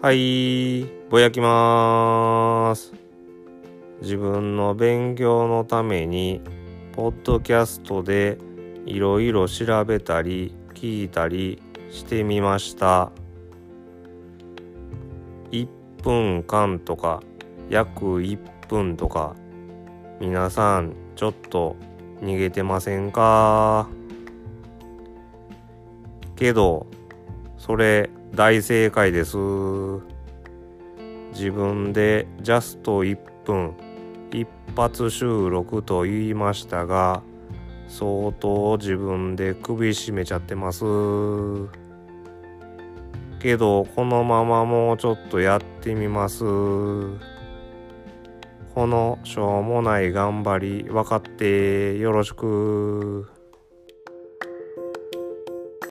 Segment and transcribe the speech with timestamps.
[0.00, 2.94] はい、ぼやきまーす。
[4.00, 6.40] 自分の勉強のために、
[6.92, 8.38] ポッドキャストで
[8.86, 11.60] いろいろ調べたり聞いたり
[11.90, 13.10] してみました。
[15.50, 15.66] 1
[16.04, 17.20] 分間とか
[17.68, 19.34] 約1分とか
[20.20, 21.74] 皆さんちょっと
[22.22, 23.88] 逃げてませんか？
[26.36, 26.86] けど
[27.56, 29.36] それ大正解です。
[31.32, 33.74] 自分でジャスト1分
[34.32, 37.22] 一発収録と言いましたが
[37.88, 40.84] 相当自分で首絞めちゃってます。
[43.40, 46.44] けどこのままもうちょっとやってみます。
[48.74, 53.37] このしょうもない頑張り分かってよろしく。